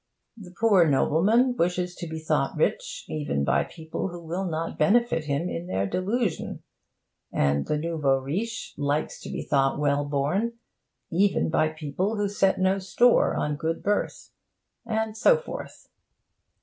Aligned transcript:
The 0.35 0.51
poor 0.59 0.87
nobleman 0.87 1.55
wishes 1.55 1.93
to 1.97 2.07
be 2.07 2.17
thought 2.17 2.57
rich 2.57 3.05
even 3.07 3.43
by 3.43 3.65
people 3.65 4.07
who 4.07 4.23
will 4.25 4.45
not 4.45 4.79
benefit 4.79 5.25
him 5.25 5.47
in 5.47 5.67
their 5.67 5.85
delusion; 5.85 6.63
and 7.31 7.67
the 7.67 7.77
nouveau 7.77 8.17
riche 8.17 8.73
likes 8.79 9.21
to 9.21 9.29
be 9.29 9.43
thought 9.43 9.77
well 9.77 10.03
born 10.05 10.53
even 11.11 11.51
by 11.51 11.67
people 11.69 12.15
who 12.15 12.27
set 12.27 12.59
no 12.59 12.79
store 12.79 13.35
on 13.35 13.57
good 13.57 13.83
birth; 13.83 14.31
and 14.87 15.15
so 15.15 15.37
forth. 15.37 15.87